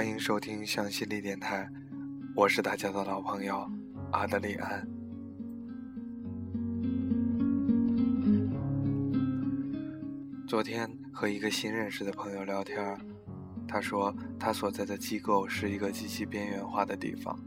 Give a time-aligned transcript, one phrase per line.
[0.00, 1.68] 欢迎收听向心力电台，
[2.34, 3.70] 我是大家的老朋友
[4.12, 4.88] 阿德里安。
[10.48, 12.98] 昨天和一个新认识的朋友聊天，
[13.68, 17.38] 他说他所在的机构是一个极其边缘化的地方。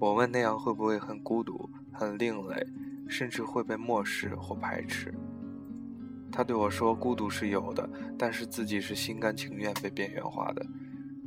[0.00, 2.66] 我问那样会不会很孤独、很另类，
[3.08, 5.14] 甚至会被漠视或排斥？
[6.32, 10.66] 他对我说：“孤独是有的，但是自己是心甘情愿被边缘化的，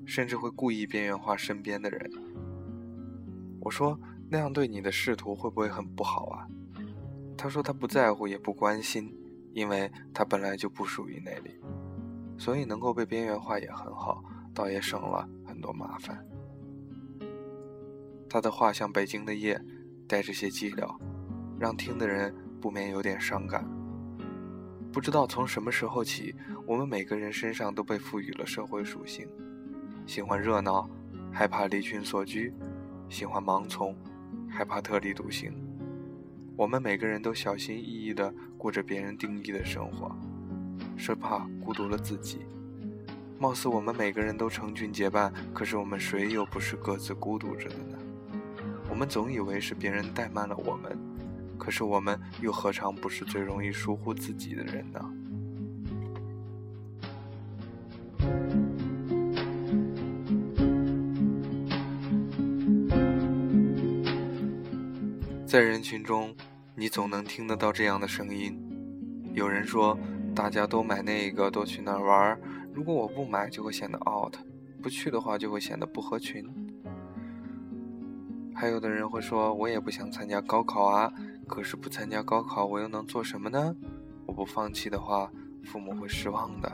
[0.06, 2.12] 甚至会故意边缘化身边的人。”
[3.62, 6.48] 我说：“那样对你的仕途会不会很不好啊？”
[7.38, 9.14] 他说：“他不在乎，也不关心，
[9.54, 11.60] 因为他本来就不属于那里，
[12.38, 16.26] 所以能够被边缘化也很好，倒也省了很多麻烦。”
[18.30, 19.62] 他的话像北京的夜，
[20.08, 20.98] 带着些寂寥，
[21.60, 23.64] 让听的人不免有点伤感。
[24.92, 26.36] 不知道从什么时候起，
[26.68, 29.28] 我们每个人身上都被赋予了社会属性：
[30.06, 30.90] 喜欢热闹，
[31.32, 32.52] 害怕离群所居；
[33.10, 33.96] 喜欢盲从，
[34.50, 35.54] 害怕特立独行。
[36.56, 40.16] 我们每个人都小心翼翼地过着别人定义的生活，
[40.98, 42.46] 生怕孤独了自己。
[43.40, 47.98] 貌似我们每个人都成群结伴，可是我们谁又不是各自孤独着的呢？
[48.90, 50.98] 我们总以为是别人怠慢了我们。
[51.58, 55.00] 可是我们又何尝不是最容易疏忽自己的人呢？
[65.54, 66.36] 在人群中，
[66.74, 68.60] 你总能听得到这样的声音：
[69.36, 69.96] 有人说，
[70.36, 72.42] 大家都买那个，都去那儿玩
[72.74, 74.34] 如果我不买，就会显得 out；
[74.82, 76.44] 不去的话，就会显得不合群。
[78.56, 81.14] 还有的人会说，我也不想参加高考啊。
[81.48, 83.76] 可是不参加高考，我又能做什么呢？
[84.26, 85.32] 我不放弃的话，
[85.66, 86.72] 父母会失望的。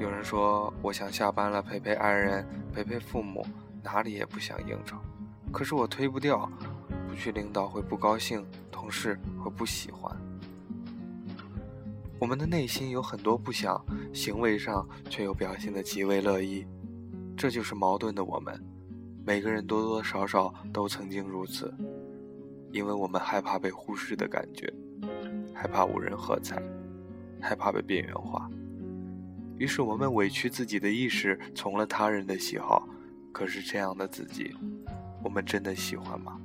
[0.00, 3.46] 有人说，我想下班了，陪陪爱人，陪陪父母，
[3.84, 4.96] 哪里也不想应酬。
[5.52, 6.50] 可是我推不掉，
[7.08, 10.14] 不去领导会不高兴，同事会不喜欢。
[12.18, 13.82] 我们的内心有很多不想，
[14.12, 16.66] 行为上却又表现得极为乐意，
[17.36, 18.60] 这就是矛盾的我们。
[19.24, 21.72] 每个人多多少少都曾经如此。
[22.70, 24.70] 因为我们害怕被忽视的感觉，
[25.54, 26.62] 害怕无人喝彩，
[27.40, 28.46] 害怕被边缘化，
[29.56, 32.86] 于是我们委屈自己的意识，从了他人的喜好。
[33.32, 34.54] 可是这样的自己，
[35.24, 36.38] 我们真的喜欢吗？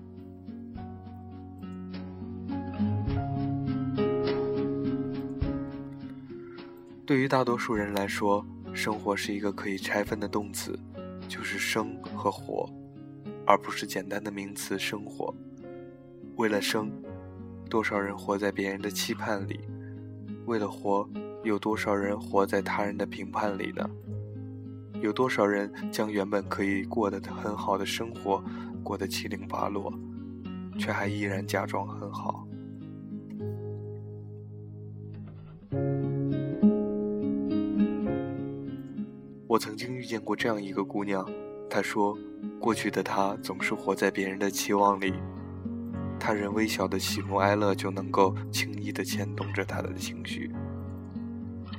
[7.13, 8.43] 对于大多数人来说，
[8.73, 10.75] 生活是一个可以拆分的动词，
[11.27, 12.67] 就是生和活，
[13.45, 15.31] 而不是简单的名词生活。
[16.37, 16.91] 为了生，
[17.69, 19.59] 多少人活在别人的期盼里；
[20.47, 21.07] 为了活，
[21.43, 23.87] 有多少人活在他人的评判里呢？
[24.99, 28.43] 有多少人将原本可以过得很好的生活
[28.83, 29.93] 过得七零八落，
[30.79, 32.42] 却还依然假装很好？
[39.53, 41.23] 我曾经遇见过这样一个姑娘，
[41.69, 42.17] 她说，
[42.59, 45.13] 过去的她总是活在别人的期望里。
[46.19, 50.51] 他人微小的喜怒哀乐就能够轻易地牵动着他的情绪。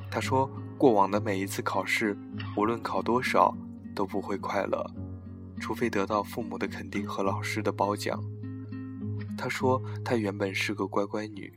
[0.08, 0.48] 她说，
[0.78, 2.16] 过往的每一次考试，
[2.56, 3.52] 无论考多少，
[3.92, 4.88] 都不会快乐，
[5.58, 8.22] 除非得到父母的肯定和老师的褒奖。
[9.36, 11.52] 她说，她原本是个乖乖女，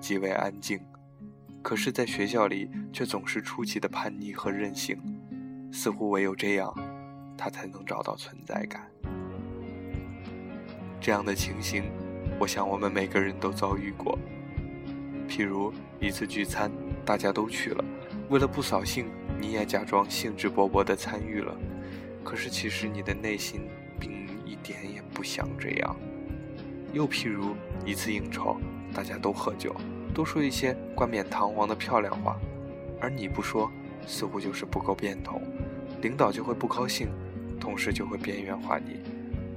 [0.00, 0.80] 极为安静，
[1.62, 4.98] 可是在学校里却总是出奇的叛逆和任性，
[5.72, 6.72] 似乎唯有这样，
[7.36, 8.86] 他才能找到存在感。
[11.00, 11.84] 这样的情形。
[12.38, 14.18] 我想，我们每个人都遭遇过。
[15.28, 16.70] 譬如一次聚餐，
[17.06, 17.84] 大家都去了，
[18.28, 19.06] 为了不扫兴，
[19.40, 21.56] 你也假装兴致勃勃地参与了。
[22.22, 23.62] 可是其实你的内心
[23.98, 25.96] 并一点也不想这样。
[26.92, 27.54] 又譬如
[27.86, 28.58] 一次应酬，
[28.92, 29.74] 大家都喝酒，
[30.12, 32.36] 都说一些冠冕堂皇的漂亮话，
[33.00, 33.70] 而你不说，
[34.06, 35.40] 似乎就是不够变通，
[36.02, 37.08] 领导就会不高兴，
[37.60, 39.00] 同事就会边缘化你。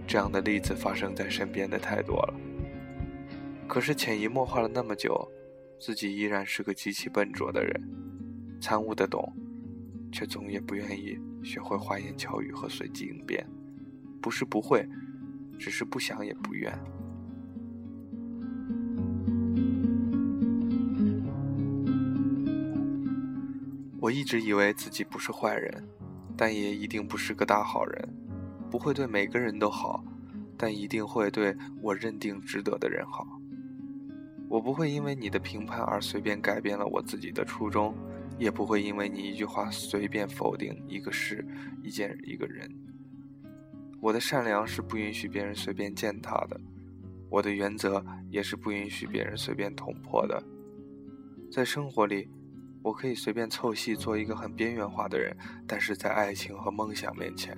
[0.07, 2.33] 这样的例子发生在身边的太多了。
[3.67, 5.27] 可是潜移默化了那么久，
[5.79, 7.81] 自己依然是个极其笨拙的人，
[8.61, 9.33] 参悟得懂，
[10.11, 13.43] 却总也不愿意学会花言巧语和随机应变。
[14.21, 14.87] 不是不会，
[15.57, 16.71] 只是不想也不愿。
[23.99, 25.83] 我一直以为自己不是坏人，
[26.37, 28.09] 但也一定不是个大好人。
[28.69, 30.03] 不会对每个人都好，
[30.57, 33.25] 但一定会对我认定值得的人好。
[34.49, 37.95] 我不会因为你的评判而随便改变了我自己的初衷，
[38.37, 41.45] 也不会因为你一句话随便否定一个事、
[41.83, 42.69] 一件、一个人。
[44.01, 46.59] 我的善良是不允许别人随便践踏的，
[47.29, 50.43] 我的原则也是不允许别人随便捅破的。
[51.51, 52.29] 在生活里，
[52.85, 55.35] 我可以随便凑戏做一个很边缘化的人，
[55.65, 57.51] 但是在爱情和梦想面前，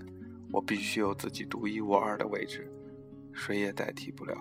[0.53, 2.71] 我必须有自己独一无二的位置，
[3.33, 4.37] 谁也代替不了。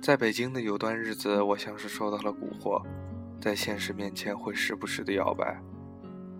[0.00, 2.80] 在北京的有段日子，我像是受到了蛊惑，
[3.40, 5.60] 在现实面前会时不时的摇摆。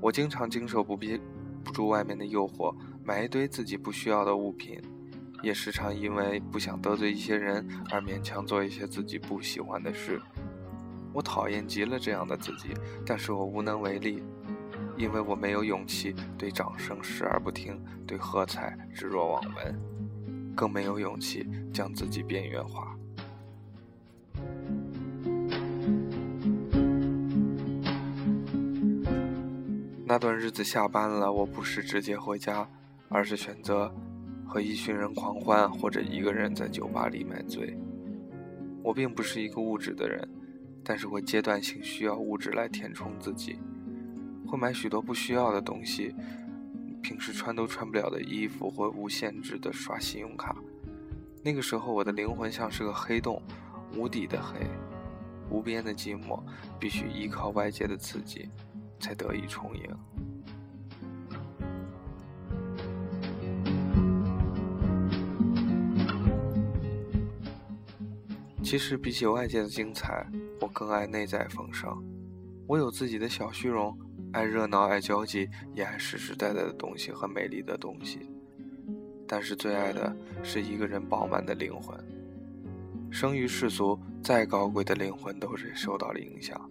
[0.01, 1.21] 我经常经受不憋
[1.65, 4.81] 不住外面的诱惑，买一堆自己不需要的物品，
[5.43, 10.21] 也时常因为不想得罪一些人而勉强做一些自己不喜欢的事。
[11.13, 12.69] 我讨厌极了这样的自己，
[13.05, 14.23] 但是我无能为力，
[14.97, 22.97] 因为我没有勇气对掌声视而不听，对喝彩置若罔闻，更没有勇气将自己边缘化。
[30.05, 32.69] 那段日子下班了，我不是直接回家，
[33.09, 33.93] 而是选择
[34.51, 37.79] 和一群人狂欢，或者一个人在酒吧里买醉。
[38.83, 40.29] 我并不是一个物质的人，
[40.83, 43.61] 但是会阶段性需要物质来填充自己，
[44.45, 46.13] 会买许多不需要的东西，
[47.01, 50.57] 平时穿都穿不了的衣服，或无限制的刷信用卡。
[51.45, 53.41] 那个时候，我的灵魂像是个黑洞，
[53.95, 54.67] 无底的黑，
[55.49, 56.43] 无边的寂寞，
[56.81, 58.49] 必须依靠外界的刺激。
[59.01, 59.83] 才得以充盈。
[68.71, 70.25] 其实比起外界的精彩，
[70.61, 71.93] 我更爱内在丰盛。
[72.69, 73.99] 我有自己的小虚荣，
[74.33, 78.31] 爱热闹，爱交际，也爱实实在在的东西和美丽的东西。
[79.27, 81.99] 但是最爱的是一个人饱满的灵魂。
[83.11, 86.71] 生于世俗，再高贵的灵魂都是受到了影响，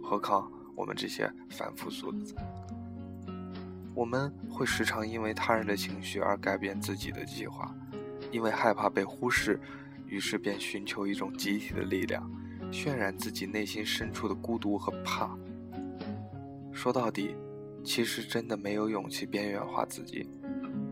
[0.00, 0.48] 何况？
[0.76, 2.32] 我们这些凡夫俗子，
[3.92, 7.74] 我们会时常因为他人的情绪而改变自己的计划，
[8.30, 9.58] 因为害怕被忽视，
[10.10, 12.30] 于是便寻求一种集体的力量，
[12.70, 15.34] 渲染自己内心深处的孤独和怕。
[16.72, 17.34] 说到底，
[17.84, 20.28] 其实真的没有勇气边缘化自己，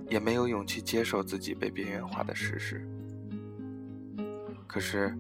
[0.09, 2.89] 也没有勇气接受自己被边缘化的事实。
[4.67, 5.15] 可是，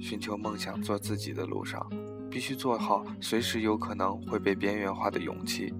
[0.00, 1.86] 寻求梦想、做自己的路上。
[2.30, 5.70] 必须做好随时有可能会被边缘化的勇气，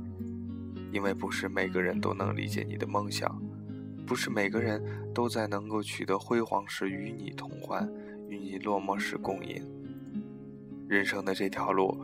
[0.93, 3.41] 因为不是每个人都能理解你的梦想，
[4.07, 4.83] 不是每个人
[5.15, 7.91] 都在能够取得辉煌时与你同欢，
[8.29, 9.63] 与你落寞时共饮。
[10.89, 11.97] 人生的这条路，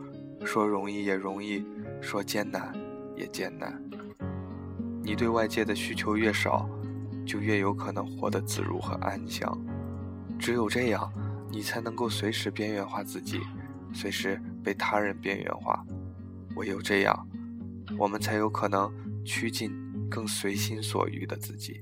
[0.43, 1.63] 说容易也容易，
[2.01, 2.73] 说艰难
[3.15, 3.79] 也艰难。
[5.03, 6.67] 你对外界的需求越少，
[7.25, 9.57] 就越有可能活得自如和安详。
[10.39, 11.11] 只有这样，
[11.51, 13.41] 你才能够随时边缘化自己。
[13.91, 15.83] 随时被他人边缘化，
[16.55, 17.27] 唯有这样，
[17.97, 18.91] 我们才有可能
[19.25, 19.71] 趋近
[20.09, 21.81] 更随心所欲的自己。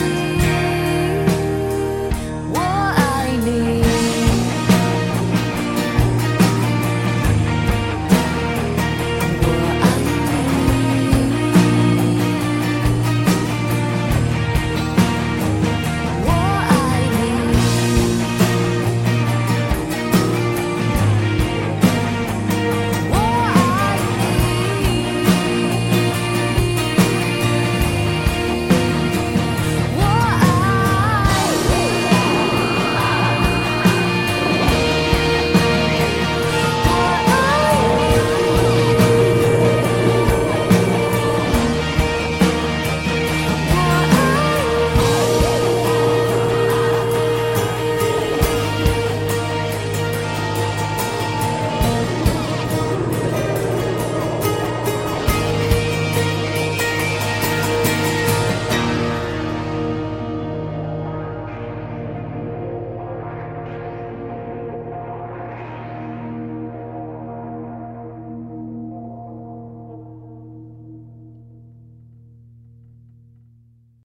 [0.00, 0.29] Thank you.